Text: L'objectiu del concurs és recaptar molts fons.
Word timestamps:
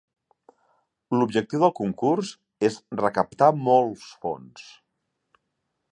L'objectiu 1.17 1.61
del 1.65 1.73
concurs 1.81 2.31
és 2.71 2.79
recaptar 3.03 3.53
molts 3.71 4.09
fons. 4.25 4.65